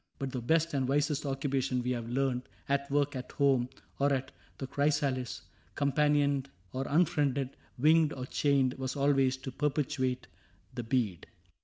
But 0.17 0.31
the 0.31 0.41
best 0.41 0.73
And 0.73 0.87
wisest 0.89 1.27
occupation, 1.27 1.83
we 1.83 1.91
had 1.91 2.09
learned,— 2.09 2.49
At 2.73 2.89
work, 2.89 3.15
at 3.15 3.33
home, 3.33 3.69
or 3.99 4.11
at" 4.11 4.31
The 4.57 4.65
Chrysalis," 4.65 5.43
Companioned 5.75 6.49
or 6.73 6.87
unfriended, 6.89 7.51
winged 7.77 8.11
or 8.11 8.25
chained,— 8.25 8.73
Was 8.79 8.95
always 8.95 9.37
to 9.37 9.51
perpetuate 9.51 10.25
the 10.73 10.81
bead. 10.81 11.27